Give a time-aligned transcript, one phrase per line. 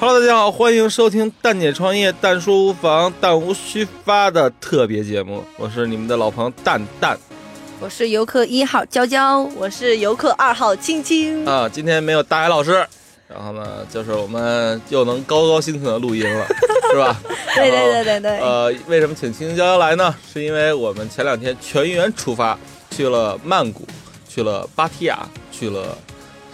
[0.00, 7.18] Hello，大家好，欢迎收听蛋姐创业蛋说无妨蛋无虚发的特别节目，我是你们的老朋友蛋蛋
[7.80, 11.44] 我是游客一号娇娇，我是游客二号青青。
[11.44, 11.68] 啊。
[11.68, 12.86] 今天没有大海老师，
[13.34, 16.46] 然后呢，就是我们又能高高兴兴的录音了，
[16.92, 17.20] 是吧？
[17.56, 20.14] 对对对对对，呃，为什么请青青娇娇来呢？
[20.32, 22.56] 是因为我们前两天全员出发
[22.92, 23.84] 去了曼谷，
[24.28, 25.98] 去了芭提雅，去了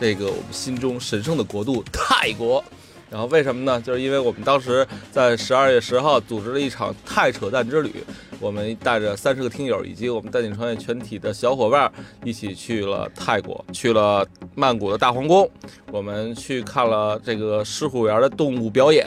[0.01, 2.65] 这个我们心中神圣的国度泰国。
[3.11, 3.79] 然后为什么呢？
[3.81, 7.93] 就是因为我们当时在十二月十号组织了一场泰扯淡之旅，
[8.41, 11.91] 我们带着三十个听友以及我们带领创业全体的小伙伴
[12.25, 15.49] 一起去了泰国，去了曼谷的大皇宫，
[15.93, 19.07] 我们去看了这个狮虎园的动物表演，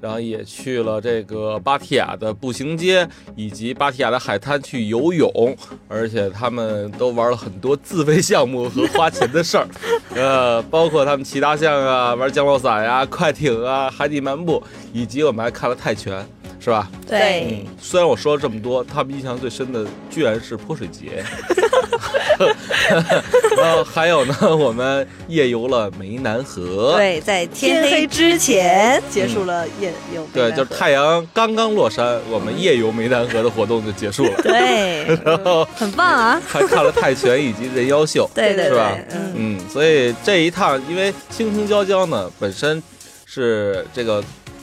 [0.00, 3.06] 然后也去了这个芭提雅的步行街
[3.36, 5.56] 以及芭提雅的海滩去游泳，
[5.86, 9.68] 而且他们都玩了很多自费项目和花钱的事儿，
[10.14, 14.62] 呃，包括他们骑大象啊、玩降落伞呀、快艇啊、海底漫步，
[14.94, 16.26] 以及我们还看了泰拳，
[16.62, 16.88] 是吧？
[17.08, 21.24] 对，嗯，虽然我说了这么多，他们印象最深的居然是泼水节。
[23.56, 26.94] 然后还有呢，我们夜游了湄南河。
[26.96, 30.26] 对，在天黑之之前，结束了夜游。
[30.32, 34.40] 对，就是太阳刚刚落山，我们夜游湄南河的活动就结束了。
[34.42, 36.40] 对， 然后很棒啊！
[36.46, 38.28] 还看了泰拳以及人妖秀。
[38.34, 42.82] 对对是吧对，嗯，嗯，所以这一趟，因为青青娇娇呢本身
[43.26, 44.22] 是这个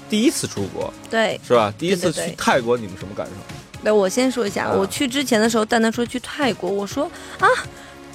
[0.10, 1.40] 第一次出国，对。
[1.48, 1.74] 是吧？
[1.78, 3.34] 第一次去泰国，你们什么感受？
[3.82, 7.48] 那我先说一下，啊我去之前的时候，蛋蛋说去泰国，我说啊。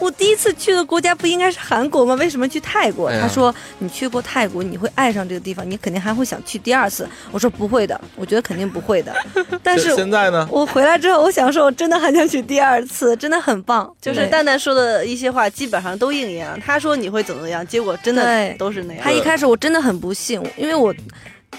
[0.01, 2.17] 我第一次去的国家不应该是韩国吗？
[2.17, 3.09] 为什么去泰国？
[3.09, 7.09] 哎他说你去过泰国，你会爱上这个地方，你肯定还会想去第二次。
[7.31, 9.15] 我说不会的，我觉得肯定不会的。
[9.63, 10.49] 但是现现在呢？
[10.51, 13.89] 我回来之后，我想说，我真的很想去第二次，真的很棒。
[14.01, 16.59] 就是蛋蛋说的一些话，基本上都应验了。
[16.59, 19.13] 他说你会怎么样，结果真的都是那样他。
[19.13, 20.93] 一开始我真的很不信，因为我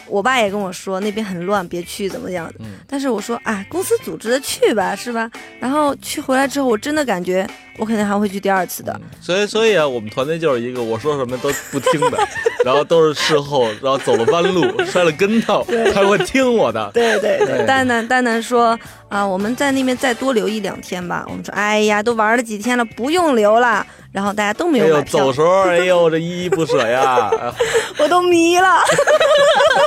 [0.08, 2.56] 我爸也跟我说那边很乱，别去怎么样的。
[2.60, 5.30] 嗯但是我说啊，公司组织的去吧，是吧？
[5.60, 8.94] 然后去回来之后，我真的感觉我肯定还会去第二次的。
[9.02, 12.18] 嗯所以，所以啊，我们团队就是一个我说什么都不听的，
[12.64, 16.92] 然后都是事后，然后走了弯路，摔了跟头，他会听我的。
[16.94, 18.78] 对对对蛋蛋蛋蛋说
[19.16, 21.24] 啊，我们在那边再多留一两天吧。
[21.30, 23.86] 我们说，哎呀，都玩了几天了，不用留了。
[24.12, 27.30] 然后大家都没有买票走，时候，哎呦，这依依不舍呀！
[27.40, 27.54] 哎
[27.98, 28.82] 我都迷了，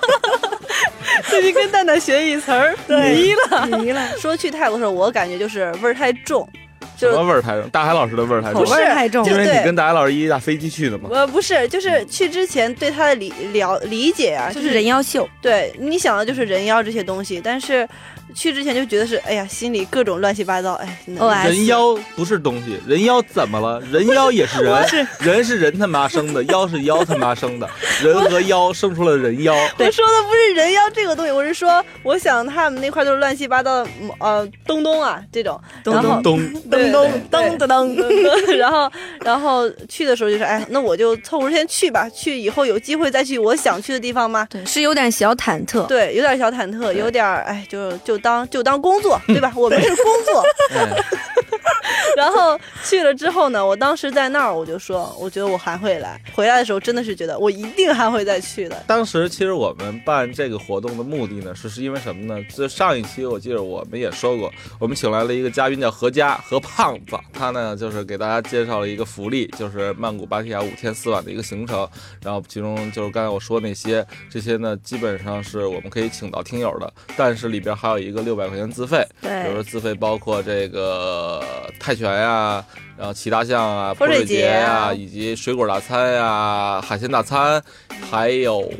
[1.28, 3.66] 最近跟蛋蛋学一词儿，对迷了。
[3.78, 6.46] 迷了，说去泰国的时候，我感觉就是味儿太重，
[6.80, 7.68] 什就是么味儿太重？
[7.70, 11.08] 大海老师的味儿太重口味，儿太重因为你跟大海老师一架飞机去的嘛。
[11.12, 15.28] 呃不是，就是去之前对他的理了理解啊，就是人妖秀。
[15.40, 17.88] 对你想的就是人妖这些东西，但是
[18.34, 23.80] 去之前就觉得是，哎呀，心里各种乱七八糟，哎，OS 人妖不是东西，人妖怎么了？
[23.90, 24.86] 人妖也是人，
[25.20, 27.68] 人是人他妈生的，妖是妖他妈生的，
[28.02, 29.54] 人和妖生出了人妖。
[29.54, 37.48] 我说的不是人妖这个东西，我是说，我想他们那块都是乱七八糟的，嗯呃，东东啊这种，咚然后咚咚，对咚对。
[37.58, 38.90] 咚咚咚然后
[39.20, 44.46] 然后去的时候就是，哎，那我就凑合先去吧，去以后有机会再去我想去的地方吗？
[44.50, 45.86] 对，是有点小忐忑。
[45.86, 49.52] 对，有点小忐忑，有点哎，就就当就当工作，对吧？
[49.56, 50.44] 我们是工作。
[52.16, 56.20] 然后去了之后呢，我当时在那儿，我就说，我觉得我还会来。
[56.32, 58.82] 回来的时候真的是觉得我一定还会再去的。
[58.86, 62.42] 当时其实我们办这个活动的目的呢，是是因为什么呢？
[62.54, 71.88] 就上一期我记得我们也说过，我们请来了一个嘉宾叫何佳何胖子，他呢就是给大家介绍了一个福利，就是曼谷芭提雅五天四晚的一个行程，
[72.22, 81.42] 然后其中就是刚才我说那些，这些呢基本上是我们可以请到听友的，但是里边还有一个六百块钱自费，比如说，自费包括这个
[81.78, 82.64] 泰拳呀、
[82.96, 87.62] 然后骑大象啊、泼水节呀、以及水果大餐呀、海鲜大餐，
[88.10, 88.72] 还有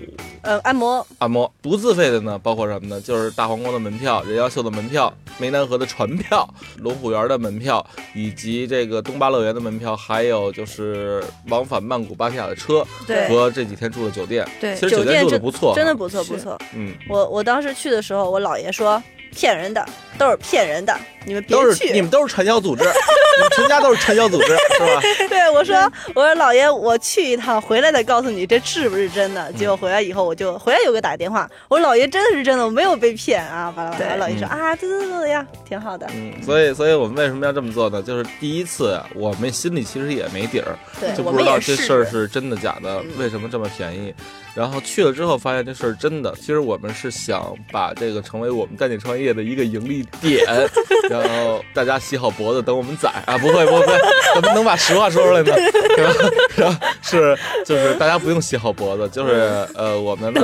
[0.43, 1.53] 呃，按摩，按摩。
[1.61, 3.00] 不自费的呢，包括什么呢？
[3.00, 6.49] 就是大皇宫的门票、人妖秀的门票、湄南河的船票、
[6.79, 7.85] 龙虎园的门票，
[8.15, 14.49] 以及这个东巴乐园的门票，还有就是往返曼谷芭提雅的车对和这几天住的酒店。
[14.59, 15.99] 对其实酒店住的不错，真的。
[15.99, 16.56] 不错不错。
[16.75, 19.03] 嗯，我我当时去的时候，我姥爷说
[19.35, 19.85] 骗人的，
[20.17, 21.93] 都是骗人的，你们别都是去。
[21.93, 22.85] 你们都是传销组织，
[23.55, 25.00] 全家都是传销组织是吧？
[25.29, 25.76] 对我说，
[26.14, 29.52] 我说老爷，我去一趟，回来再告诉你这是不是真的。
[29.52, 33.73] 结果回来以后，我就回来有个打电话，我说老爷真的是真的，我没有被骗啊！
[33.75, 36.06] 巴拉巴拉，姥爷说啊，对对对对呀，挺好的。
[36.14, 38.02] 嗯，所以所以我们为什么要这么做呢？
[38.02, 44.14] 就是第一次，我们心里其实也没底儿，对，就不知道这事儿是真的假的，为什么这么便宜。
[44.55, 46.34] 然后去了之后，发现这事儿真的。
[46.34, 50.44] 其实我们是想把这个成为我们带你创业的一个盈利点，
[51.08, 53.37] 然后大家洗好脖子等我们宰啊！
[53.39, 53.87] 不会不会，
[54.35, 55.55] 怎么能把实话说出来呢？
[56.55, 56.81] 是吧？
[57.03, 60.41] 是就是大家不用洗好脖子，就是呃，我们 呢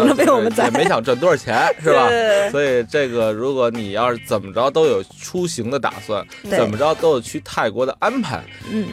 [0.64, 2.08] 也没想赚多少钱，是吧？
[2.50, 8.88] 所以这个如果你要是怎么着都有出行的打算，怎么着都有去泰国的安排，嗯，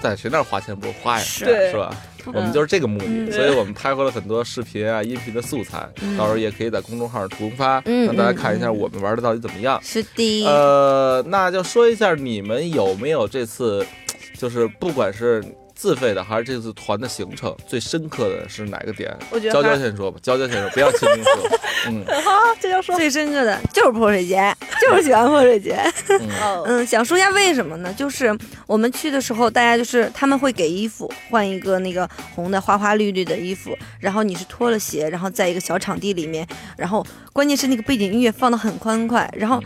[0.00, 1.24] 在谁那儿花钱不是花呀？
[1.24, 1.94] 是是吧？
[2.26, 9.80] 我们就是这个目的，所以我们拍回了很多视频啊、音频的素材，到时候也可以在公众号上重发，让大家看一下我们玩的到底怎么样。
[9.82, 13.84] 是的，呃，那就说一下你们有没有这次，
[14.38, 15.44] 就是不管是。
[15.74, 19.14] 自费的还是这次团的行程最深刻的是哪个点？
[19.30, 21.58] 我觉得娇娇先说吧，娇娇先说，不要轻轻说。
[21.88, 22.30] 嗯， 好，
[22.60, 22.96] 娇娇说。
[22.96, 25.76] 最深刻的就是泼水节， 就是喜欢泼水节。
[26.66, 27.92] 嗯，想说一下为什么呢？
[27.94, 28.36] 就是
[28.66, 39.62] 我们去的时候，大家就是他们会给衣服换一个那个红的花花绿绿的衣服，然后你是脱了鞋，然后在一个小场地里面，然后关键是那个背景音乐放的很欢快，然后。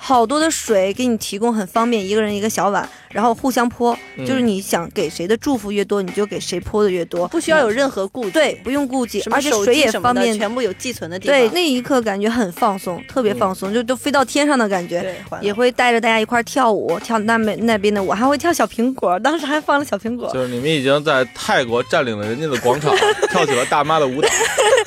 [0.00, 11.36] 好多的水给你提供很方便，一个人一个小碗，然后互相泼，就是你想给谁的祝福越多，你就给谁泼的越多，不需要有任何顾忌，对，不用顾忌，而且水也方便，全部有寄存的地方。
[11.36, 20.30] 对，那一刻感觉很放松，特别放松，就都飞到天上的感觉，也会带着大家一块跳舞，跳那边那边的舞，还会跳小苹果，当时还放了小苹果。
[20.32, 22.94] 就是你们已经在泰国占领了人家的广场，
[23.30, 24.28] 跳起了大妈的舞蹈，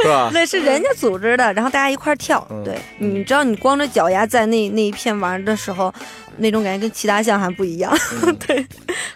[0.02, 0.30] 是吧？
[0.34, 2.48] 对，是人家组织的，然后大家一块跳。
[2.64, 5.94] 对，你知道你光着脚丫在那那一片玩的时候，
[6.38, 7.92] 那种感觉跟其他项还不一样。
[8.46, 8.66] 对，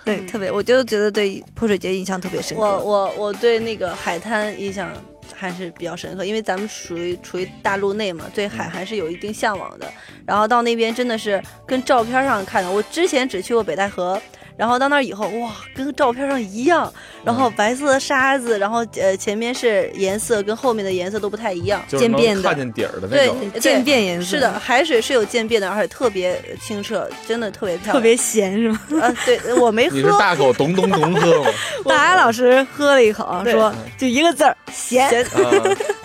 [0.04, 2.64] 对，特别，我就觉得对泼水节印象特别深刻。
[2.64, 4.90] 我我我对那个海滩印象
[5.34, 9.92] 还是比较深刻，因为咱们属于处于大陆内嘛，对海还是有一定向往的。
[10.26, 14.22] 然后到那边真的是跟照片上看的，我之前只去过北戴河。
[14.58, 16.92] 然后到那儿以后，哇，跟照片上一样。
[17.24, 23.50] 然后白色的沙子，然后呃前面是颜色跟后面的颜色都不太一样，渐变的，看见底儿的那种。
[23.52, 24.26] 对，渐变颜色。
[24.26, 27.96] 是的，海水是有渐变的，而且特别清澈，真的特别漂亮。
[27.96, 28.80] 特别咸是吗？
[29.02, 29.96] 啊，对我没喝。
[29.96, 31.50] 你是大口咚咚咚喝吗？
[31.86, 35.26] 大牙老师喝了一口，说就一个字儿咸。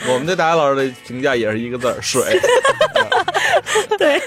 [0.09, 2.23] 我们对大牙老师的评价也是一个字儿水。
[3.99, 4.21] 对，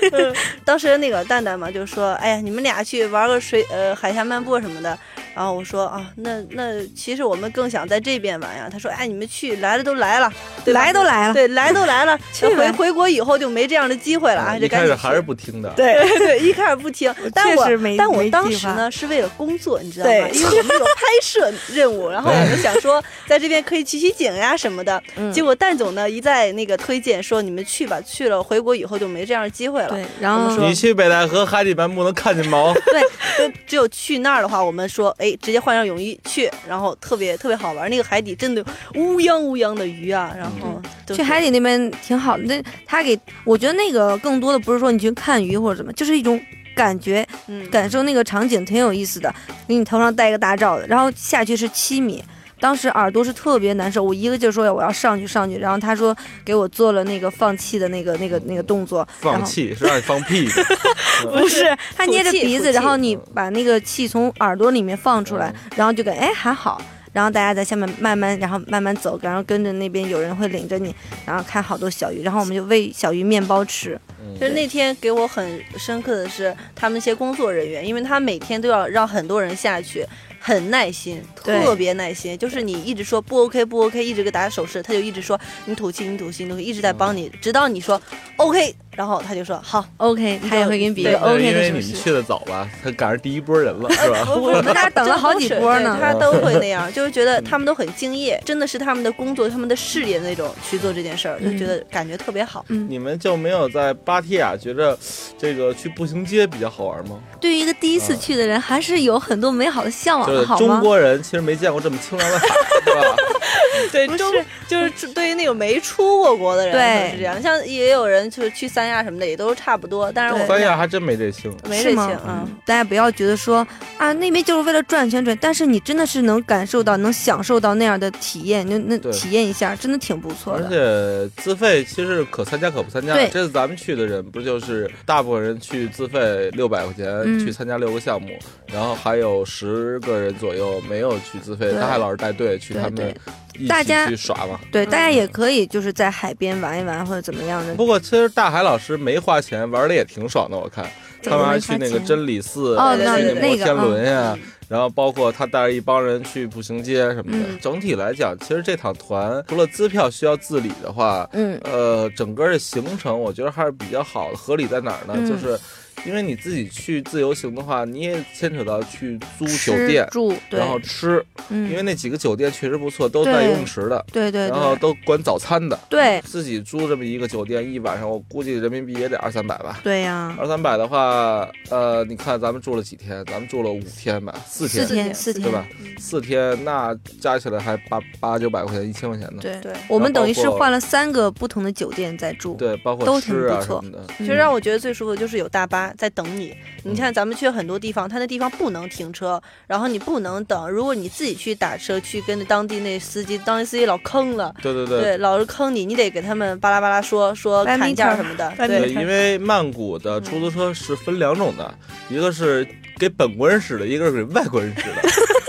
[0.66, 4.98] 当时那个蛋蛋嘛就说：“哎呀，你们俩去玩个水呃海峡漫步什么的。”
[5.36, 8.70] 然后我说啊，那那其实我们更想在这边玩呀。
[8.72, 10.32] 他说，哎，你们去来了都来了，
[10.66, 12.18] 来都来了，对，来都来了。
[12.56, 14.58] 回回国以后就没这样的机会了啊！
[14.58, 17.14] 一开始还是不听的，对 对，一开始不听。
[17.34, 20.28] 但我但我当时呢是为了工作，你知道吗？
[20.32, 25.02] 因为我们有拍摄任务，然后我们想说在这边可以取取景呀什么的。
[25.34, 29.90] 结果蛋总呢一再那个推荐说你们去吧，去了回国以后就没这样的机会了。
[29.90, 32.74] 对，然后你去北戴河海底漫步能看见毛？
[32.74, 33.02] 对，
[33.38, 35.16] 就只有去那儿的话，我们说。
[35.24, 37.90] 哎，直接换上泳衣去，然后特别特别好玩。
[37.90, 38.62] 那个海底真的
[38.96, 40.82] 乌泱乌泱的鱼啊，然后
[41.16, 42.44] 去海底那边挺好的。
[42.44, 46.38] 那他给我觉得那个更多的不是说你去看鱼或者怎么，就是一种
[46.76, 47.26] 感觉，
[47.72, 49.34] 感受那个场景挺有意思的。
[49.66, 52.22] 给你头上戴一个大罩子，然后下去是七米。
[52.64, 56.16] 当时耳朵是特别难受，我一个劲儿说我要上去上去，然后他说
[56.46, 60.48] 给我做了那个放气的那个那个那个动作，放气是让你放屁，
[61.38, 66.82] 不是他捏着鼻子， 然后你把那个气从耳朵里面放出来，然后就感哎还好，
[67.12, 70.96] 然后大家在下面慢慢然后慢慢走，然后跟着那边有人会领着你，
[71.26, 74.00] 然后看好多小鱼，然后我们就喂小鱼面包吃。
[74.40, 80.06] 就是那天给我很深刻的是他们那些工作人员，因为他每天都要让很多人下去。
[80.46, 88.00] 很耐心，特别耐心，就是你一直说不 OK 不 OK，一直给打手势，他就一直说你吐气你吐气，你吐气一直在帮你，直到你说
[88.36, 88.76] OK。
[88.96, 94.26] 然后他就说好，OK，他也会给你比一个 OK 的因为你们去的早吧，他赶上第一波人了，是吧？
[94.36, 102.66] 我们家等了好几波呢， 他都会那样，就是觉得他们都很敬业，真的是他们的工作、他们的事业那种去做这件事儿，就觉得感觉特别好。
[102.68, 104.98] 你们就没有在芭提雅觉得
[105.38, 107.20] 这个去步行街比较好玩吗？
[107.40, 110.58] 对于一个第一次去的人，还是有很多美好的向往，好吗？
[110.60, 112.48] 中国人其实没见过这么清凉的海，
[112.86, 113.16] 是吧？
[113.92, 114.32] 对，中
[114.68, 121.52] 就是对于那种没出过国的人对是这样，像也有人就是去三亚什么的也都差不多，但是我三亚还真没这星。
[121.70, 122.48] 没这是吗情啊。
[122.66, 123.66] 大家不要觉得说
[123.98, 130.70] 啊那边就是为了赚钱赚，但是你真的是能感受到、能享受到那样的体验，那那体验一下，真的挺不错的而。
[130.70, 133.14] 且自费其实可参加可不参加。
[133.28, 138.30] 这次咱们去的人不就是大部分人去自费六百块钱、嗯去参加六个项目，
[138.68, 143.16] 然后还有十个人左右没有去自费，对大海老师带队去对他们
[143.56, 144.60] 一起大家去耍嘛。
[144.72, 147.74] 对，大家嗯也可以就是在海边玩一玩或者怎么样的。
[147.76, 150.86] 不过其实大海老师没花钱，玩的也挺爽的，我看
[151.24, 154.38] 他们还去那个真理寺，哦去那摩天轮呀。
[154.70, 164.38] 然后包括他带着一帮人去步行街什么的，嗯整体来讲，其实这趟团除了支票需要自理的话，嗯，呃，整个的行程我觉得还是比较好的。
[164.38, 165.14] 合理在哪儿呢？
[165.16, 165.60] 嗯就是
[166.06, 175.80] 因为你自己去自由行的话，你也牵扯到去租酒店，住然，后吃，嗯，因为那几个酒店确实不错，都带游泳池的，对对然后都管早餐的。
[175.90, 179.80] 对自己租这么一个酒店，一晚上我估计人民币也得二三百吧。
[179.84, 183.24] 对呀，二三百的话，呃，你看咱们住了几天？
[183.26, 185.68] 咱们住了五天吧，四天，四天四天对吧？
[185.98, 189.42] 四天那加起来还八八九百块钱，一千块钱呢。
[189.42, 192.56] 对对我们等于是换了三个不同的酒店在住。
[192.56, 194.04] 对，包括都挺吃啊不错什么的。
[194.08, 196.56] 嗯，其实让我觉得最舒服的就是有大巴在等你。
[196.84, 200.70] 你看咱们去很多地方，它那地方不能停车，然后你不能等。
[200.70, 211.74] 如果你自己去打车去跟当地那司机，当地司机老坑了，对对对对，老是坑你，你得给他们巴拉巴拉说说砍价什么的，对对，因为曼谷的出租车是分两种的，
[212.10, 215.02] 一个是给本国人使的，一个是给外国人使的。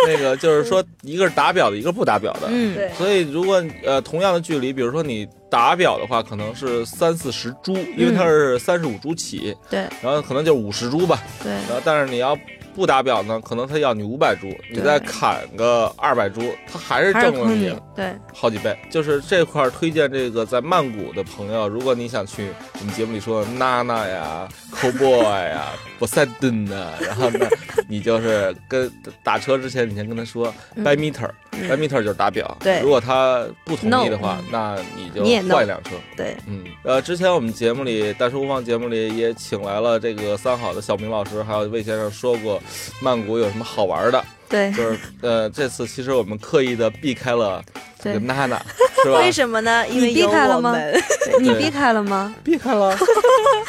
[0.07, 2.49] 那个就是说，一个是打表的，一个不打表的。
[2.51, 11.23] 嗯，对所以如果呃同样的距离，比如说你打表的话，可能是三四十株，因为它是三十五株起，对然后可能就五十株吧。
[11.43, 12.37] 对然后但是你要
[12.75, 17.75] 不打表呢，可能他要你五百铢，你再砍个二百铢，他还是挣了你。
[17.95, 18.76] 对，好几倍。
[18.90, 22.49] 就是这块儿推荐这个在曼谷的朋友，如果你想去
[22.81, 27.49] 我们节目里说的娜娜呀、Cowboy 呀、波塞顿呐，然后呢，
[27.88, 28.90] 你就是跟
[29.23, 31.44] 打车之前，你先跟他说嗯 by meter，by
[31.77, 32.57] meter 就是打表。
[32.61, 35.91] 对如果他不同意的话嗯，那你就换一辆车。
[36.17, 42.63] 对，嗯，呃，之前我们节目里《大叔无妨》节目里也请来了这个三好的小明老师，还有魏先生说过
[43.01, 44.25] 曼谷有什么好玩的。
[44.55, 47.61] 对，就是呃，这次其实我们刻意的避开了
[48.01, 48.57] 这个娜娜，
[49.03, 49.19] 是吧？
[49.19, 49.85] 为什么呢？
[49.89, 52.33] 因为你避开了吗， 对你避开了吗？
[52.45, 52.97] 避开了，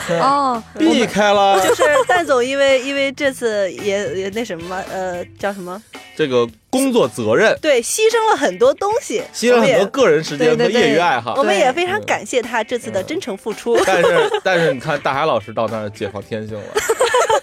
[0.22, 1.60] 哦，避开了。
[1.66, 5.82] 就是蛋总，因为因为这次也也那什么嘛，呃，叫什么？
[6.16, 11.44] 这个工作责任，对，牺牲了很多东西，牺牲很多个人时间和业余爱好我。
[11.44, 13.78] 们也非常嗯感谢他这次的真诚付出。
[13.86, 16.64] 但是但是你看，大海老师到那儿解放天性了，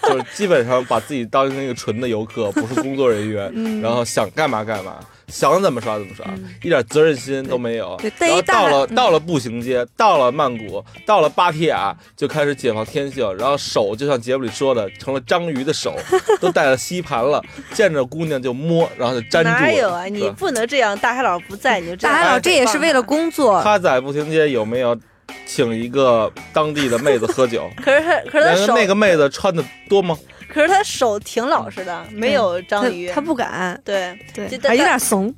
[0.07, 6.25] 就是基本上把自己当成一个纯的游客，不是工作人员，嗯然后想干嘛干嘛，想怎么刷怎么刷，
[6.61, 8.27] 一点责任心都没有对。
[8.27, 15.95] 然后到了嗯到了步行街，到了曼谷，到了芭提雅，就开始解放天性，然后手就像节目里说的，成了章鱼的手，
[16.39, 17.43] 都带了吸盘了，
[17.73, 19.59] 见着姑娘就摸，然后就粘住了。
[19.59, 20.05] 哪有啊？
[20.05, 22.15] 你不能这样，大海老师不在你就这样。
[22.15, 24.97] 大海老这也是为了工作，他在步行街有没有
[25.45, 27.69] 请一个当地的妹子喝酒？
[27.83, 30.17] 可是他，可是他手，那个妹子穿的多吗？
[30.47, 33.09] 可是他手挺老实的，没有章鱼。
[33.09, 34.47] 他不敢，对，对
[34.77, 35.33] 有点怂。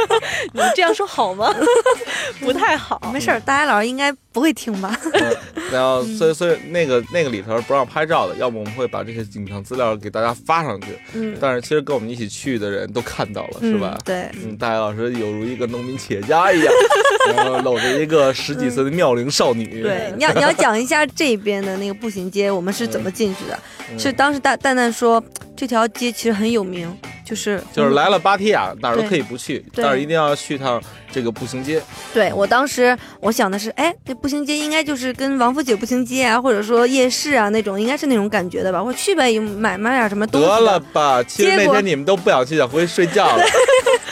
[0.52, 1.54] 你这样说好吗？
[2.40, 3.00] 不太好。
[3.12, 4.98] 没事儿，大家老师应该不会听吧？
[5.12, 5.36] 嗯，
[5.72, 10.88] 然后所以所以那个那个里头不让拍照的，要么我们会把这些影像资料给大家发上去。
[11.14, 14.02] 嗯，但是其实跟我们一起去的人都看到了，是吧嗯？
[14.04, 16.72] 对，嗯，大家老师有如一个农民企业家一样，
[17.36, 19.82] 然后搂着一个十几岁的妙龄少女。
[19.82, 23.54] 对，你要你要讲一下这边的那个步行街，我们是怎么进去的？
[23.90, 25.22] 嗯是当时大蛋蛋说
[25.62, 26.92] 这条街其实很有名，
[27.24, 31.80] 就是就是来了芭提雅哪儿都可以不去，但是一定要去趟这个步行街。
[32.12, 38.82] 对我当时我想的是，哎，这步行街应该就是跟王府井步行街啊，或者说夜市啊那种，应该是那种感觉的吧？
[38.82, 40.60] 我去呗，买买点什么东西得。
[40.62, 43.44] 了吧，其实那天你们都不想去，想回去睡觉了。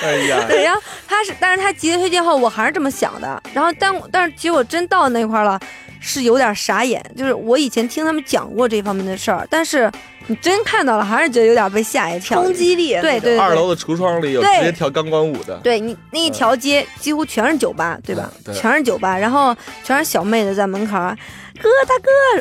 [0.05, 3.43] 哎呀，对，然后他是，但是他极力推荐后，我还是这么想的。
[3.53, 5.61] 然后但我但是结果真到那块儿了，
[6.01, 7.05] 是有点傻眼。
[7.17, 9.91] 就是我以前听他们讲过这方面的事儿，但是
[10.27, 12.43] 你真看到了，还是觉得有点被吓一跳。
[12.43, 15.57] 冲击力，对对二楼的橱窗里有直接跳钢管舞的。
[15.59, 18.31] 对你那一条街几乎全是酒吧，对吧？
[18.37, 19.55] 嗯对全是酒吧，然后
[19.85, 21.17] 全是小妹子在门口儿，
[21.63, 21.95] 哥大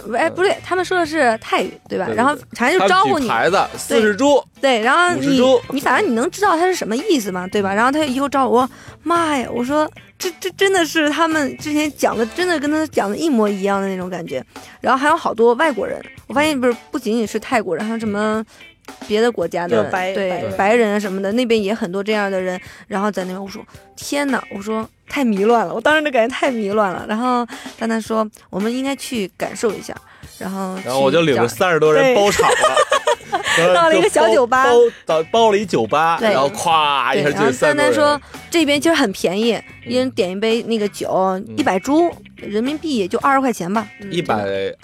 [0.09, 2.05] 哥，哎，不对，他们说的是泰语，对吧？
[2.05, 7.73] 对对然后反正就招呼你，举牌子四十株，对，然后你你反正你能知道他是什么意思嘛，对吧？
[7.73, 8.69] 然后他以后招呼我，
[9.03, 14.43] 妈呀，我说这这真的是他们之前讲的，真的跟他讲的一模一样的那种感觉。
[14.81, 18.45] 然后还有好多外国人，我发现不是不仅仅是泰国人，还有什么
[19.07, 22.59] 别的国家的白对白人什么的，那边也很多这样的人。
[22.87, 27.05] 然后在那边，我说天哪，我说太迷乱了，我当时就感觉太迷乱了。
[27.07, 27.47] 然后
[27.77, 29.95] 丹丹说，我们应该去感受一下。
[30.37, 32.75] 然后然后我就领着三十多人包场了，
[33.73, 34.71] 到了一个小酒吧，包
[35.05, 38.19] 到包了一酒吧，然后咵一下就三丹丹说
[38.49, 42.11] 这边其实很便宜，一人点一杯那个酒，一百铢。
[42.41, 44.33] 人民币也就二十块钱吧，一百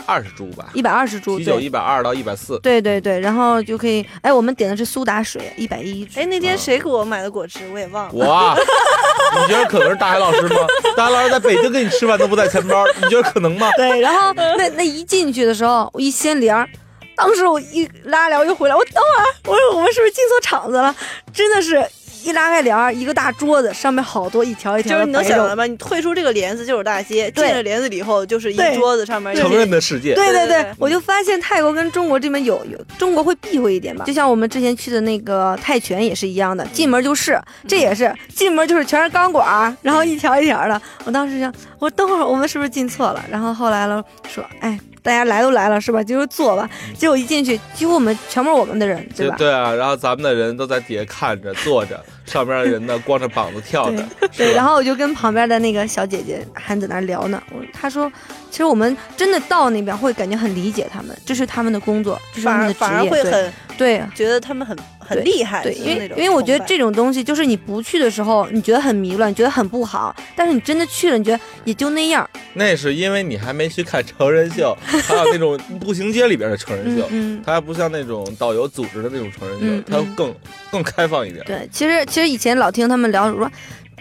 [0.05, 8.27] 二十铢吧，一百二十铢，啤酒一百二到一百四，对对对，然后就可以，哎，我们点的是苏打水，一百一，哎，那天谁给我买的果汁，我也忘了。
[8.27, 8.57] 哇，
[9.39, 10.57] 你觉得可能是大海老师吗？
[10.97, 13.71] 大海老师在北京跟你吃饭都不带钱包，你觉得可能吗？
[13.77, 16.67] 对，然后那那一进去的时候，我一掀帘
[17.15, 20.95] 当时我一拉帘又回来，我等会儿，我说我们是不是进错场子了？
[21.33, 21.85] 真的是。
[22.23, 25.67] 一拉开帘儿，一个大桌子，上面好多一条一条就是你能想到吗？
[25.67, 30.15] 你退出这个帘子就是大街，进了帘子里以后就是一桌子上面成人的世界。
[30.15, 40.81] 对对对，我就发现泰国跟中国这边有有中国会避讳一点吧，就像我们之前去的那个泰拳也是一样的，进门就是，这也是进门就是全是钢管，然后一条一条的。
[41.03, 43.23] 我当时想，我等会儿我们是不是进错了？
[43.29, 44.79] 然后后来了说，哎。
[45.05, 46.03] 大家来都来了是吧？
[46.03, 46.67] 就是坐吧。
[46.97, 49.35] 结果一进去，几乎我们全部是我们的人，对吧？
[49.37, 54.03] 对啊，然后咱们的人都在底下看着、坐着， 上边的人呢光着膀子跳着。
[54.35, 57.39] 对，然后我就跟旁边的那个小姐姐还在那聊呢。
[57.51, 58.11] 我她说，
[58.49, 64.75] 其实我们真的到那边会感觉很理解他们，这是他们的工作，这是他们的职业，反而会很对，觉得他们很。
[65.07, 72.27] 很厉害，对，因为因为我觉得这种东西就是你不去的时候，你觉得很迷乱，觉得很不好，但是你真的去了，你觉得也就那样。
[72.53, 77.07] 那是因为你还没去看成人秀，还有那种 步行街里边的成人秀，
[77.45, 80.33] 它还不像那种导游组织的那种成人秀，它更
[80.71, 81.43] 更开放一点。
[81.45, 83.51] 对，其实其实以前老听他们聊说，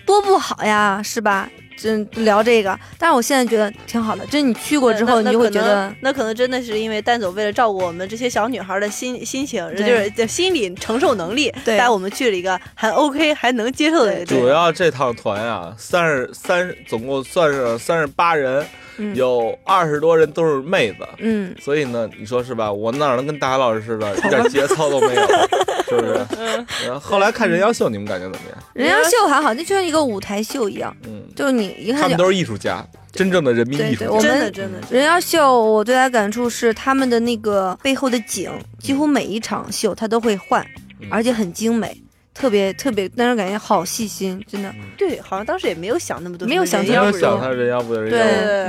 [0.06, 1.49] 多不好呀，是吧？
[1.76, 4.25] 真聊这个，但是我现在觉得挺好的。
[4.26, 14.25] 就是你去过之后，你就会觉得，那可能真的是因为丹总为了照顾我们这些小女孩的心心情，就是心理承受能力，带我们去了一个还 OK 还能接受的。
[14.25, 18.66] 主要这趟团啊，三十三，总共算是三十八人。
[19.14, 22.72] 有二十多人都是妹子，嗯，所以呢，你说是吧？
[22.72, 25.26] 我哪能跟大海老师似的， 一点节操都没有，
[25.88, 26.26] 是不是？
[26.38, 27.00] 嗯。
[27.00, 28.58] 后来看人妖秀，你们感觉怎么样？
[28.72, 34.20] 人妖秀还好，那就像一个舞台秀一样，嗯，就是你一看，他们都是艺术家，真正的人民艺术家。
[34.20, 34.78] 真的真的。
[34.90, 40.64] 人妖秀，我最大感触是他们的那个背后的景，几乎每一场秀他都会换，
[41.10, 42.00] 而且很精美。
[42.34, 44.74] 特别特别，但是感觉好细心，真的。
[44.98, 48.12] 对，好像当时也没有想那么多，没有想没有想他人妖不人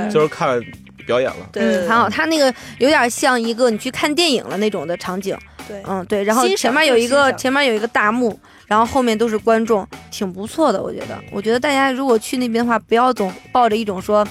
[0.04, 0.58] 妖，就是看
[1.04, 1.50] 表演了。
[1.54, 5.36] 嗯，很好，他那个有点像一个你去看电影了那种的场景。
[5.66, 11.18] 对，嗯对，然后前面有一个前面有一个大幕，然后后面都是观众，挺不错的，我觉得。
[11.32, 14.26] 我觉得大家如果去那边的话，不要总抱着一种说。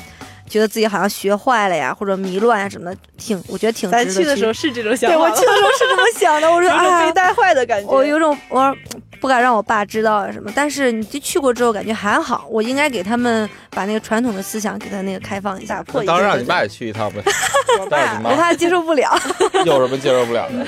[0.47, 3.89] 觉得自己好像学坏了呀，或者迷乱啊什么的，挺我觉得挺。
[3.89, 5.17] 咱去的时候是这种想法。
[5.17, 7.91] 对我去的时候是这么想的，我说啊，被带坏的感觉。
[7.91, 8.77] 我有种我说
[9.25, 15.81] 不敢让我爸知道啊什么，但是你就去过之后感觉还好，我应该给他们把那个传统的思想给他那个开放一下。
[15.81, 17.23] 破一下当然让你爸也去一趟呗。
[17.79, 19.19] 我爸 我怕接受不了。
[19.65, 20.63] 有什么接受不了的？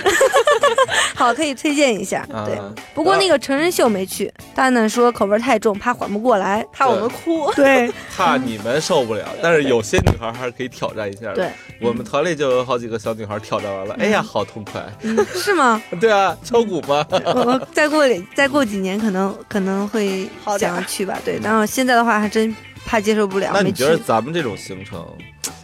[1.20, 2.24] 好，可以推荐一下。
[2.46, 2.60] 对，
[2.94, 7.52] 不过那个成人秀没去，蛋蛋说口味太重，怕缓不过来，怕我们哭。
[7.54, 9.28] 对， 怕你们受不了。
[9.42, 11.34] 但是有些女孩还是可以挑战一下的。
[11.34, 11.50] 对，
[11.82, 14.86] 我们团里就有好几个小女孩挑战完了，哎呀，好痛快。
[15.34, 15.82] 是吗？
[16.00, 17.04] 对啊，敲鼓吗？
[17.10, 21.20] 我再过再过几年，可能可能会想要去吧。
[21.26, 23.50] 对，然后现在的话，还真怕接受不了。
[23.54, 25.04] 那你觉得咱们这种行程，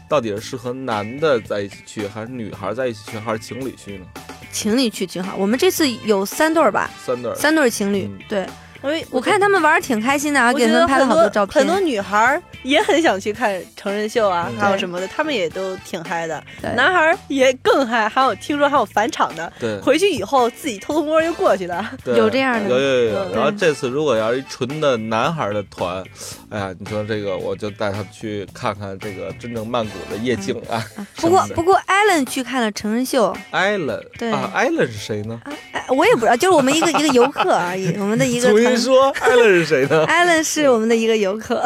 [0.10, 4.06] 到底是适合男的在一起去，还是女孩在一起去，还是情侣去呢？
[4.54, 8.48] 情侣去挺好，我们这次有三对儿吧，三对儿，三对儿情侣，对。
[8.84, 11.62] 我我看他们玩的挺开心的，啊，给他们拍了好多照片。
[11.62, 16.44] 很多女孩也很想去看成人秀啊，还有什么的，他们也都挺嗨的。
[16.76, 19.52] 男孩也更嗨，还有听说还有返场的。
[19.58, 21.92] 对，回去以后自己偷偷摸摸就过去了。
[22.06, 22.70] 有这样的。
[22.70, 23.34] 有有有。
[23.34, 26.04] 然后这次如果要是一纯的男孩的团，
[26.50, 30.84] 哎呀，你说这个我就带他们去看看这个真正曼谷的夜景啊。
[31.16, 33.34] 不过不过艾伦去看了成人秀。
[33.52, 33.98] 艾伦。
[34.20, 34.30] 对。
[34.30, 35.40] 啊，艾伦是谁呢？
[35.72, 38.73] 哎，我也不知道，就是我们一个一个游客而已，我们的一个。
[38.74, 40.04] 你说艾伦是谁呢？
[40.06, 41.58] 艾伦是我们的一个游客。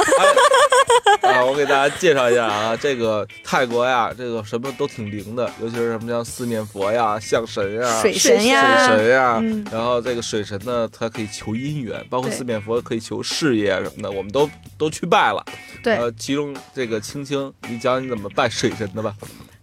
[1.22, 9.41] 啊，我给大家介绍一下啊，这个泰国呀，这个什么都挺灵的，尤其是什么像四面佛呀、象神呀、水神呀、水神呀。
[9.72, 15.46] 然后这个水神呢，它可以求姻缘，包括四面佛可以求事业什么的，我们都都去拜了。
[15.82, 19.13] 对，呃，其中这个青青，你讲你怎么拜水神的吧。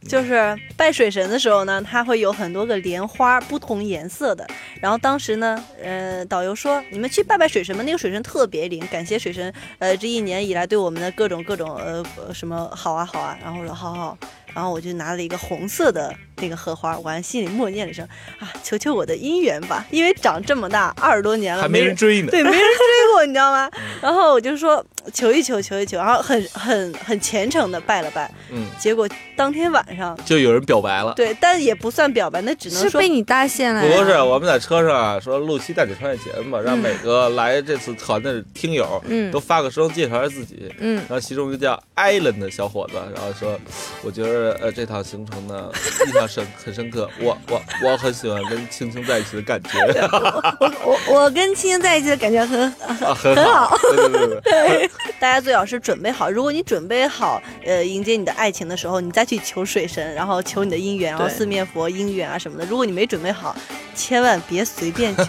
[0.07, 4.47] 就是拜水神的时候呢，它会有很多个莲花，不同颜色的。
[4.81, 13.37] 然后当时呢，呃，导游说你们去拜拜水神吧，那个水神特别灵，感谢水神，呃，这一年以来对我们的各种各种呃什么好啊好啊。
[13.43, 14.19] 然后我说好好。
[14.55, 18.07] 然后我就拿了一个红色的那个荷花，我还心里默念了一声
[18.39, 23.71] 啊，求求我的姻缘吧，因为长这么大二十多年了，还没人追呢，对，没人 追过，你知道吗？
[24.01, 33.99] 然后我就说求一求，求一求，然后很很很虔诚的拜了拜，嗯，结果当天晚上就有人表白了，对，但也不算表白，那只能说是被你搭线了呀。
[33.99, 39.31] 不是，我们在车上啊，说录期带你穿越节目，让每个来这次团的听友，嗯。
[39.31, 40.97] 都发个声介绍一下自己，嗯。
[40.97, 43.59] 然后其中一个叫艾伦的小伙子，然后说，
[44.03, 45.71] 我觉得呃这趟行程呢
[46.07, 49.79] 印象深很深刻，我我我很喜欢跟青青在一起的感觉，
[50.61, 62.65] 我我我跟青青在一起的感觉很啊很好，对对对对，大家最好是准备好，如果你准备好呃迎接你的爱情的时候，你再去求水神，然后求你的姻缘，然后四面佛姻缘啊什么的。
[62.67, 63.57] 如果你没准备好，
[63.95, 65.25] 千万别随便求，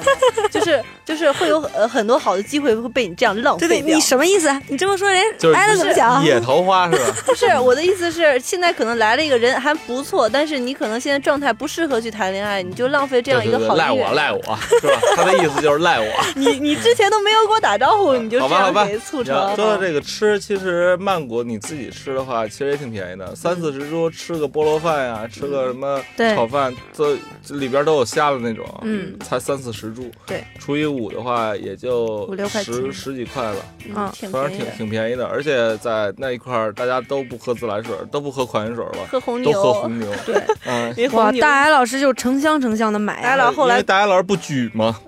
[0.50, 4.00] 就是就是会有呃很多好的机会会被你这样浪对对，费掉你。
[4.00, 4.50] 什么意思？
[4.68, 6.24] 你这么说人就挨了怎么讲？
[6.24, 7.16] 野桃花是吧？
[7.26, 14.04] 不是我的意思是，现在可能来了一个人还不错，但是你可能现在状态不适合去谈恋爱，你就浪费这样一对对对个好姻缘。
[14.04, 15.00] 赖我赖我是吧？
[15.16, 16.06] 他的意思就是赖我。
[16.36, 18.80] 你你之前都没有给我打招呼，你就这好吧，好吧。
[18.82, 19.34] 样给促成。
[19.56, 30.10] 说到这个吃，其实曼谷你自己吃的话，其实也挺便宜的，三四十铢吃个菠萝饭呀，吃个什么对炒饭，都这里边都有虾的那种，嗯才三四十铢。
[30.26, 33.56] 对，除以五的话，也就五六块十十几块了，
[33.94, 34.76] 嗯挺反正挺便宜的。
[34.76, 35.26] 挺便宜的。
[35.26, 40.12] 而且在那一块儿，大家都不喝自来水，都不喝矿泉水吧，喝红牛都牛，喝红牛。
[40.26, 43.22] 对，嗯，哇，大矮老师就成箱成箱的买啊。
[43.22, 44.98] 大佬后来因为大家老师不举吗，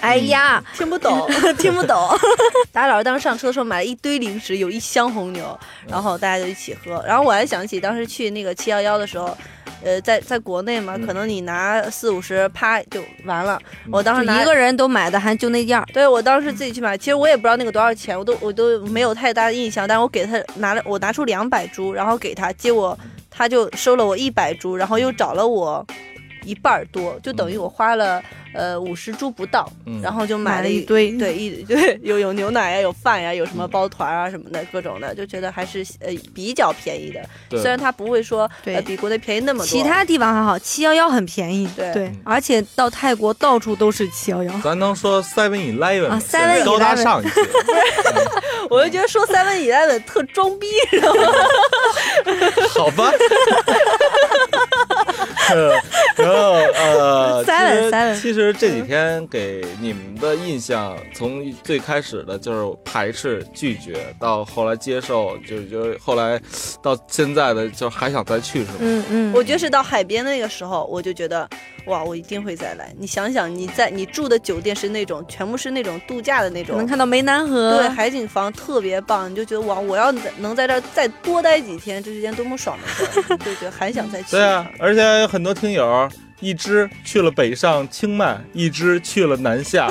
[0.00, 1.96] 哎呀，听不懂，听不懂。
[2.72, 7.02] 达 老师当时上车的时候买了一堆零食，有一箱红牛，然后大家就一起喝。
[7.06, 9.36] 然后我还想起当时去那个七幺幺的时候，
[9.84, 13.60] 呃，在在国内嘛，嗯可能你拿四五十，啪就完了。
[13.90, 15.86] 我当时拿一个人都买的还就那样。
[15.92, 19.86] 对我当时自己去买，其实我也不知道那个多少钱，我都我都没有太大的印象。
[19.86, 22.98] 但是我给他拿了，我拿出两百株，然后给他，结果
[23.30, 25.84] 他就收了我一百株，然后又找了我
[26.44, 28.22] 一半儿多，就等于我花了
[28.54, 37.20] 呃五十铢不到，嗯然后就买买了了一堆对一 对有有牛奶呀，有饭呀，有什么包团啊什么的各种的，就觉得还是呃比较便宜的。
[37.58, 38.50] 虽然它不会说
[38.84, 41.68] 比国内便宜那么多，其他地方还好，七幺幺很便宜。
[41.76, 44.52] 对对，而且到泰国到处都是七幺幺。
[44.62, 47.40] 咱能说 Seven Eleven 啊，seven Eleven 高大上一些。
[48.70, 51.22] 我就觉得说 seven eleven 特装逼，知道吗？
[52.70, 53.10] 好吧。
[55.54, 55.72] 呃
[56.16, 66.40] 然后呃，其实 silent 其实这几天给你们的印象，从最开始的就是排斥、拒绝，到后来接受，就就后来
[66.82, 68.76] 到现在的就还想再去，是吗？
[68.80, 71.48] 嗯嗯，我觉得是到海边那个时候，我就觉得，
[71.86, 72.92] 哇，我一定会再来。
[72.98, 77.78] 你想想，你在你住的酒店是那种全部是那种度假的那种，能看到湄南河。
[77.78, 84.32] 对，海景房特别棒，你就觉得哇，我要能在这儿再多待几天，这是件多么爽的事儿，就觉得还想再去。
[84.36, 86.08] 对啊，而且有很多听友，
[86.40, 89.88] 一只去了北上清迈，一只去了南下，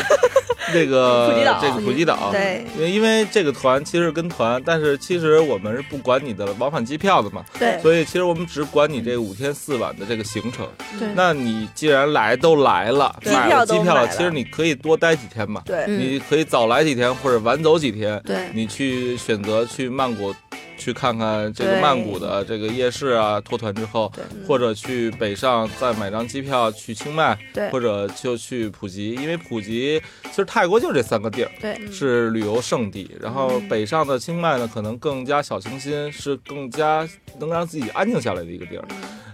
[0.73, 2.31] 这个这个普吉岛。
[2.31, 10.67] 对因为因为这个团其实跟团，但是其实我们是不管你的往返机票的嘛，对所以其实我们只管你这五天四晚的这个行程。
[10.99, 20.33] 对那你既然来都来了，买了机票了，机票都买了其实你可以多待几天嘛，对嗯你可以早来几天或者晚走几天，对你去选择去曼谷。
[20.77, 24.11] 去看看这个曼谷的这个夜市啊，脱团之后，
[24.47, 27.69] 或者去北上再买张机票去清迈，对。
[27.69, 31.79] 或者就去普吉，因为普吉其实泰国就这三个地儿，对。
[31.91, 33.15] 是旅游胜地。
[33.19, 33.67] 然后嗯。
[33.67, 37.07] 北上的清迈呢，可能更加小清新，是更加
[37.39, 38.85] 能让自己安静下来的一个地儿。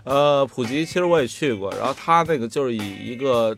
[0.04, 3.56] 呃，普吉其实我也去过，然后它那个就是以一个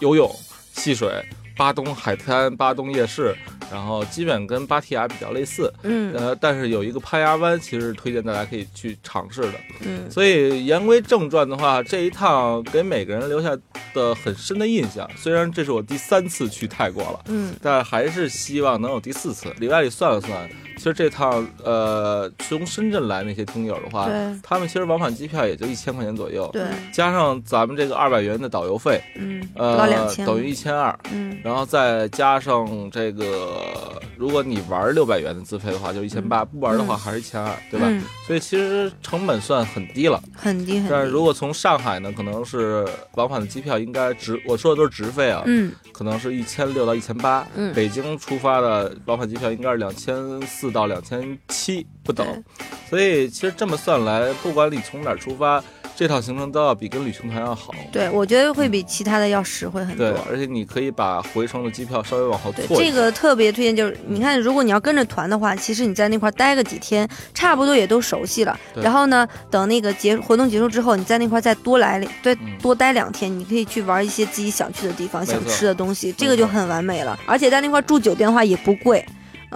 [0.00, 0.30] 游泳、
[0.72, 1.10] 戏水、
[1.56, 3.34] 巴东海滩、巴东夜市，
[3.70, 5.72] 然后基本跟芭提雅比较类似。
[5.82, 9.54] 嗯呃，但是有一个攀崖湾，其实推荐大家可以去尝试的。
[9.80, 13.56] 嗯所以言归正传的话，这一趟给每个人留下
[13.94, 15.08] 的很深的印象。
[15.16, 19.52] 虽然这是我第三次去泰国了，嗯但还是希望能有第四次。
[19.58, 24.08] 里外里算了算，其实这趟呃从深圳来那些听友的话，
[24.42, 26.62] 他们其实往返机票也就一千块钱左右，对，
[26.92, 29.86] 加上咱们这个二百元的导游费，嗯，呃，
[30.24, 30.96] 等于一千二。
[31.12, 37.86] 嗯然后再加上这个，如果你玩六百元的自费的话，就一千八；不玩的话还是一千二，对吧？
[37.88, 40.22] 嗯所以其实成本算很低了。
[40.36, 40.88] 很低很低。
[40.90, 47.46] 但是如果从上海呢，可能是往返的机票应该直，我说的都是直费啊，嗯可能是一千六到一千八。
[47.54, 52.26] 嗯北京出发的往返机票应该是两千四到两千七不等。
[52.88, 55.62] 所以其实这么算来，不管你从哪儿出发，
[55.94, 57.74] 这套行程都要比跟旅行团要好。
[57.92, 60.10] 对，我觉得会比其他的要实惠很多。
[60.10, 62.78] 对，而且你可以把回程的机票稍微往后错。
[62.78, 68.58] 这个特别推荐，就是你看，如果你要跟着团的话，其实你在那块待个几天，差不多也都熟悉了。
[68.74, 77.18] 然后呢，等那个结活动结束之后，你在那块再多来再多待两天，你可以去玩一些自己想去的地方、想吃的东西，这个就很完美了。
[77.26, 79.04] 而且在那块住酒店的话也不贵。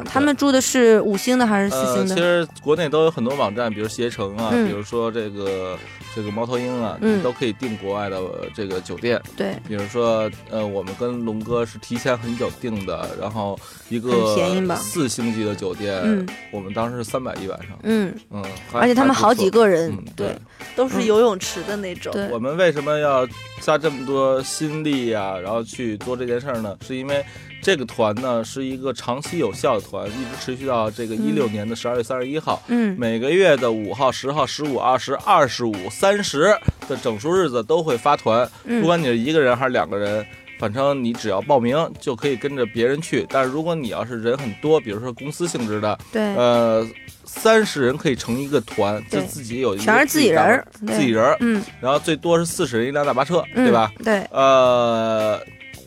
[0.07, 2.15] 他们住的是五星的还是四星的？
[2.15, 5.79] 其实国内都有很多网站，比如携程啊，比如说这个
[6.15, 8.19] 这个猫头鹰啊，你都可以订国外的
[8.55, 9.21] 这个酒店。
[9.37, 13.59] 对，比如说呃，我们跟龙哥是提前很久订的，然后
[13.91, 17.79] 一个便宜吧，四星级的酒店，我们当时是三百一晚上。
[17.83, 20.35] 嗯嗯，而且他们好几个人，对，
[20.75, 22.13] 都是游泳池的那种。
[22.13, 23.29] 对，我们为什么要
[23.61, 26.75] 下这么多心力呀，然后去做这件事儿呢？
[26.87, 27.23] 是因为。
[27.63, 32.61] 这个团呢是一个长期有效的团，一直持续到这个一六年的十二月三十一号。
[32.67, 36.55] 嗯，每个月的五号、十号、十五、二十、二十五、三十
[36.89, 38.47] 的整数日子都会发团。
[38.65, 40.27] 不管你是一个人还是两个人，
[40.59, 43.25] 反正你只要报名就可以跟着别人去。
[43.31, 46.85] 但是如果你要是人很多，比如说公司性质的，对，呃，
[47.25, 51.37] 三十人可以成一个团，就自己有一个全是自己人，自己人。
[51.39, 53.93] 嗯，然后最多是四十人一辆大巴车，对吧？
[54.03, 55.41] 对，呃。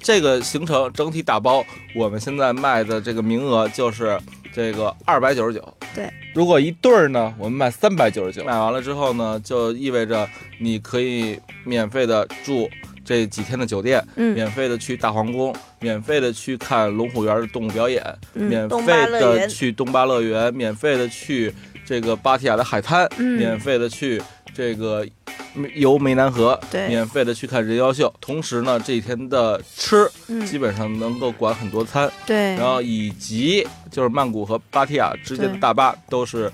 [0.06, 1.66] 这个行程整体打包，
[1.96, 4.16] 我们现在卖的这个名额就是
[4.54, 5.78] 这个二百九十九。
[5.96, 8.44] 对，如果一对儿呢，我们卖三百九十九。
[8.44, 12.70] 买完了之后呢，就意味着你可以免费的住
[13.04, 21.52] 这几天的酒店，免费的去大皇宫，免费的去看龙虎园的动物表演，免费的去东巴乐园，免费的去
[21.84, 24.22] 这个芭提雅的海滩，免费的去
[24.56, 25.06] 这个。
[25.74, 30.06] 游湄南河，对，免费的去看人妖秀，同时呢，这一天的吃
[30.46, 36.52] 基本上能够管很多餐，对，然后以及就是曼谷和芭提雅之间的大巴都是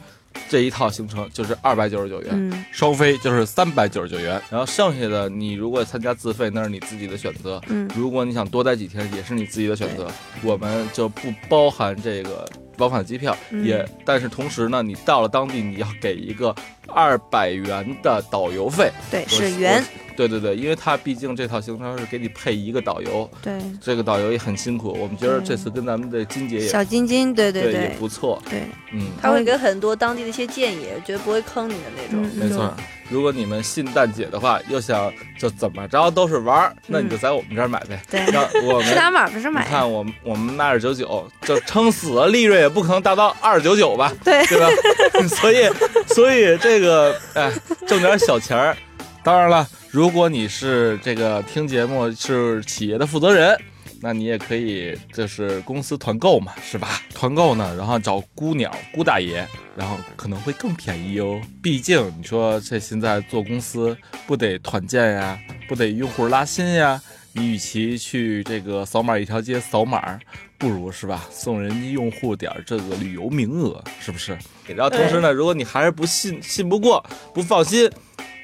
[0.49, 10.09] 这一套行程，就是二百九十九元，双飞就是三百九十九元，然后剩下的你如果参加自费，那是你自己的选择，嗯，如果你想多待几天，也是你自己的选择，
[10.43, 12.47] 我们就不包含这个。
[12.77, 16.55] 往返机票也，但是同时呢，你到了当地，你要给一个
[16.87, 18.91] 二百元的导游费。
[19.11, 19.83] 对，是元。
[20.27, 23.29] 对对对，因为他毕竟这套行程是给你配一个导游。
[23.41, 23.59] 对。
[23.81, 28.41] 这个导游也很辛苦，我们觉得这次跟咱们的金姐也小金金，对对对，也不错。
[28.49, 32.29] 对，嗯，他会给很多当地的一些建议，绝对不会坑你的那种。
[32.35, 32.71] 没错。
[33.09, 38.01] 如果你们信蛋姐的话，又想就怎么着都是玩儿，那你就在我们这儿买呗。
[38.09, 38.21] 对，
[38.63, 39.63] 我们打码不是买。
[39.63, 44.13] 你看我们我们卖二九九，就撑死了，利润也不可能达到二九九吧？
[44.23, 44.69] 对，对吧？
[45.27, 45.67] 所以
[46.07, 47.51] 所以这个哎，
[47.87, 48.77] 挣点小钱儿。
[49.23, 53.57] 当然了，如果你是这个听节目是企业的负责人。
[54.03, 56.99] 那你也可以，就是公司团购嘛，是吧？
[57.13, 61.39] 团购呢，然后找姑鸟、姑大爷，然后可能会更便宜哦。
[61.61, 66.99] 毕竟你说这现在做公司不得团建呀，不得用户拉新呀？
[67.33, 70.19] 你与其去这个扫码一条街扫码，
[70.57, 74.35] 不如是吧，送人家用户点这个旅游名额，是不是？
[74.65, 77.87] 然后同时呢，如果你还是不信、信不过、不放心。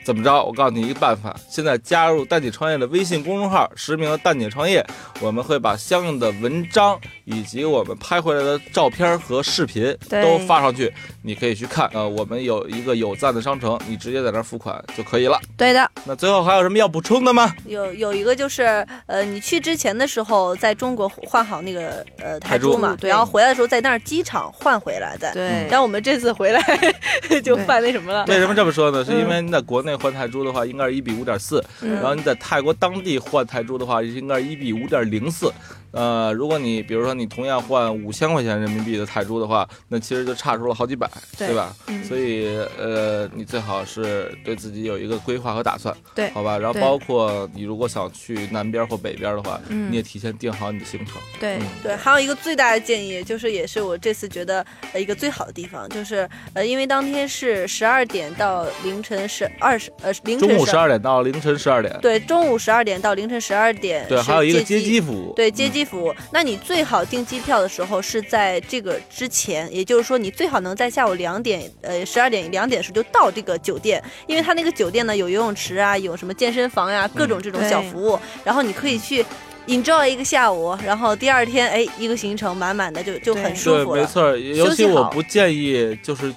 [0.07, 0.41] 怎么着？
[0.41, 4.81] 我告诉你一个办法，现在加入蛋姐创业的微信公众号，实名的蛋姐创业，
[5.19, 10.89] 我们会把相应的文章以及我们拍回来的照片和视频都发上去，
[11.23, 11.89] 你可以去看。
[11.91, 15.37] 呃，我们有一个有赞的商城，你直接在那儿付款就可以了。
[15.57, 15.91] 对的。
[16.05, 17.53] 那最后还有什么要补充的吗？
[17.65, 25.33] 有有一个就是，呃，你去之前的时候在中国换好那个呃台铢嘛，然后回来的时候在那儿机场换回来的。
[25.33, 25.67] 对。
[25.69, 26.63] 但我们这次回来
[27.43, 28.23] 就犯那什么了。
[28.29, 29.03] 为什么这么说呢？
[29.03, 29.96] 是因为你在国内。
[29.97, 35.51] 换泰铢的话，应该是一比五点四，然后你在泰国当地换泰铢的话，应该是一比五点零四。
[35.97, 41.75] 呃，如果你比如说你同样换五千块钱人民币的泰铢的话，那其实就差出了好几百，对吧？
[42.07, 46.55] 所以呃，你最好是对自己有一个规划和打算，对，好吧？
[46.55, 51.15] 然后包括你如果想去南边或北边的话，你也提前定好你的行程。
[51.39, 65.86] 对对，还有一个最大的建议就是，也是我这次觉得呃一个最好的地方，就是呃，因为当天是十二点到凌晨十二十呃凌晨中午十二点到凌晨十二点，对，中午十二点到凌晨十二点，对，还有一个接机服务，对，接机。
[65.87, 79.25] 服务，那你最好订机票的时候是在这个之前，也就是说你最好能在下午两点，呃，十二点两点时就到这个酒店，因为他那个酒店呢有游泳池啊，有什么健身房呀，各种这种小服务，然后你可以去
[79.67, 84.01] enjoy 一个下午，然后第二天哎一个行程满满的就就很舒服了。
[84.01, 86.33] 对，没错，尤其我不建议就是。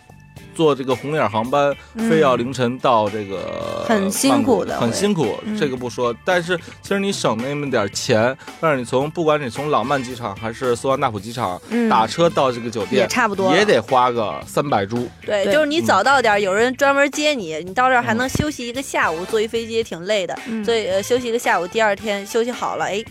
[0.61, 5.39] 坐这个红眼航班，非要凌晨到这个很辛苦的，很辛苦。
[5.59, 15.09] 这个不说，但是其实你省那么点钱，但是你从不管你从朗曼机场还是苏万纳普机场打车到这个酒店，也差不多，也得花个三百铢。
[15.25, 19.25] 对，就是你早到点，有人专门接你，你到这儿还能休息一个下午。
[19.31, 23.03] 坐一飞机也挺累的，所以呃休息一个下午，第二天休息好了，哎。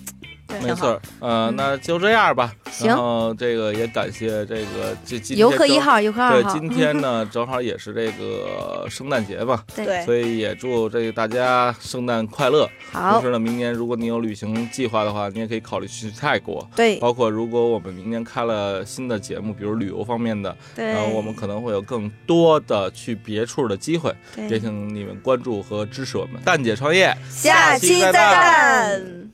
[0.61, 2.51] 没错，呃，那就这样吧。
[2.71, 6.51] 行，然后这个也感谢这个这今游客一号、游客二号。
[6.53, 12.67] 对，今天呢正好也是这个圣诞节嘛， 对，所以也祝这个大家圣诞快乐。
[12.91, 13.13] 好。
[13.13, 16.67] 同时呢，明年如果你有旅行计划的话，你也可以考虑去泰国。
[16.75, 16.97] 对。
[16.99, 24.13] 包括如果我们明年开了新的节目，比如旅游方面的，对，然后我们可能会有更多的去别处的机会。
[24.35, 24.47] 对。
[24.47, 29.28] 也请你们关注和支持我们蛋姐创业，下期再见。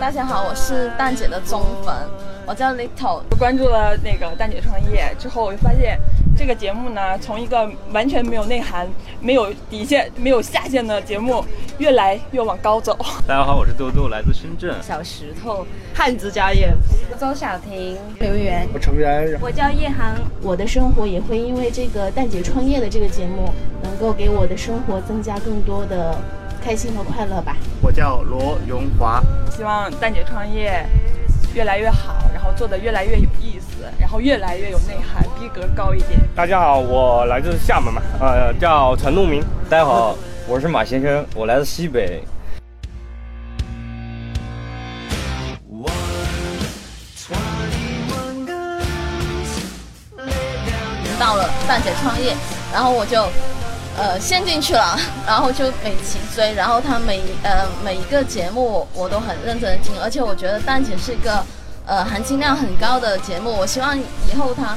[0.00, 1.94] 大家好，我是蛋姐的忠粉，
[2.46, 3.20] 我叫 Little。
[3.38, 6.00] 关注了那个蛋姐创业之后，我就发现
[6.34, 8.88] 这个节目呢，从一个完全没有内涵、
[9.20, 11.44] 没有底线、没有下限的节目，
[11.76, 12.96] 越来越往高走。
[13.28, 14.74] 大家好，我是豆豆，来自深圳。
[14.82, 16.74] 小石头，汉子家宴。
[17.20, 19.38] 周小婷，刘源，我成员。
[19.38, 26.16] 我叫叶航，我的生活也会因为这个蛋姐创业的这个节目，能够给我的生活增加更多的。
[26.70, 27.56] 开心和快乐吧。
[27.82, 30.86] 我叫罗荣华，希望蛋姐创业
[31.52, 36.20] 越来越好，然后做的越来越有意思，然后越来越有内涵，逼格高一点。
[36.32, 39.42] 大家好，我来自厦门嘛，呃，叫陈路明。
[39.68, 42.22] 大家好，我是马先生，我来自西北。
[51.18, 52.36] 到了蛋姐创业，
[52.72, 53.26] 然后我就。
[53.98, 61.44] 呃，陷进去了， 然后就每期追，然后他每呃每一个节目我都很认真的听，而且我觉得蛋姐是一个
[61.86, 64.76] 呃含金量很高的节目，我希望以后它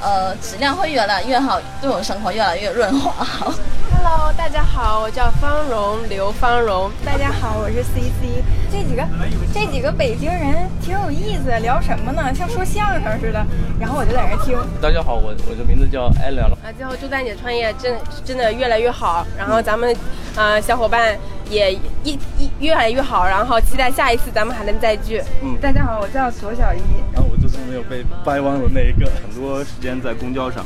[0.00, 3.52] 呃质量会越来越好，对我生活越来越润滑好。
[4.02, 4.10] 好。
[4.10, 6.90] Hello，大家好，我叫方荣，刘方荣。
[7.04, 8.42] 大家好，我是 CC。
[8.72, 9.06] 这几个
[9.52, 12.32] 这几个北京人挺有意思，聊什么呢？
[12.34, 13.44] 像说相声似的。
[13.78, 14.58] 然后我就在那听。
[14.80, 16.50] 大家好，我我的名字叫艾良。
[16.50, 19.26] 啊，最后祝蛋姐创业真真的越来越好。
[19.36, 19.94] 然后咱们
[20.34, 21.16] 呃小伙伴
[21.50, 23.26] 也一一越来越好。
[23.26, 25.22] 然后期待下一次咱们还能再聚。
[25.42, 26.80] 嗯，大家好，我叫左小一。
[27.12, 30.64] 然后我就是没有被掰弯的那一个，很多时间在公交上。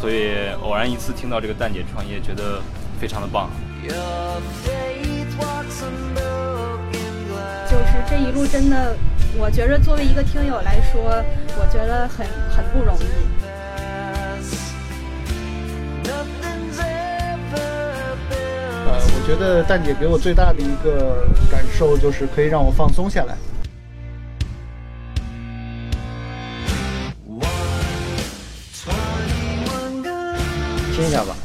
[0.00, 2.60] 所以偶然一次听到这个蛋姐创业，觉得
[3.00, 3.50] 非常的棒。
[7.68, 8.96] 就是这一路真的，
[9.36, 11.02] 我觉着作为一个听友来说，
[11.58, 13.02] 我觉得很很不容易。
[18.86, 23.36] 呃，我觉得蛋姐给我最大的一个感受就是可以让我放松下来。
[30.96, 31.36] 听一下吧，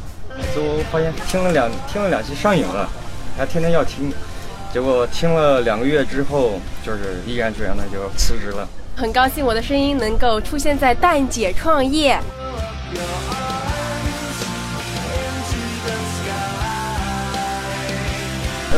[0.55, 2.89] 都发现听了两听了两期上瘾了，
[3.37, 4.09] 还天天要听，
[4.73, 6.53] 结果听了两个月之后，
[6.85, 8.65] 就是毅然决然的就辞职了。
[8.95, 12.17] 很高兴我的声音能够出现在蛋姐创业。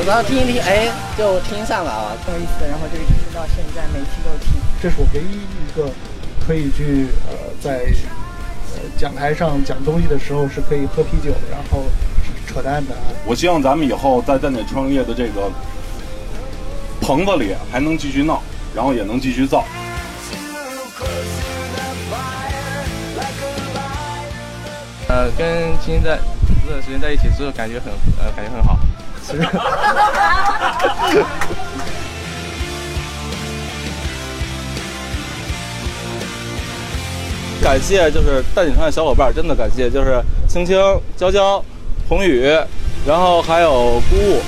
[0.08, 4.60] 然后听一听，哎，就听上了啊，挺有意思，然后就一直听到现在，每期都听。
[4.82, 5.88] 这是我唯一一个
[6.48, 7.94] 可以去呃在。
[8.98, 11.84] 讲台上讲东西的时候是可以喝啤酒，然后
[12.48, 12.94] 扯淡的。
[13.26, 15.50] 我希望咱们以后在蛋姐创业的这个
[17.02, 18.42] 棚子里还能继续闹，
[18.76, 19.64] 然后也能继续造。
[25.08, 26.20] 呃，跟今天在
[26.64, 28.80] 这段时间在一起之后，感觉很呃，感觉很好。
[37.64, 40.78] 感谢就是蛋姐创业小伙伴，真的感谢，就是青青、
[41.16, 41.64] 娇娇、
[42.10, 42.42] 宏宇，
[43.08, 44.42] 然后还有姑姑，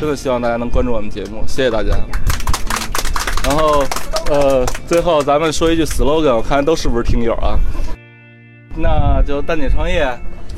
[0.00, 1.90] 真的希望大家能关注我们节目，谢谢大家。
[3.44, 3.84] 然后，
[4.28, 7.56] 呃，最后咱们说一句 slogan，我看都是不是听友啊？
[8.80, 10.02] 那就蛋姐创业，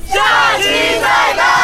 [0.06, 1.59] 下期再干。